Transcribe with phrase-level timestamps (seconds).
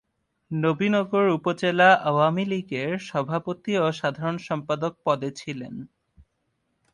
[0.51, 5.73] নবীনগর উপজেলা আওয়ামী লীগের সভাপতি ও সাধারণ সম্পাদক পদে ছিলেন।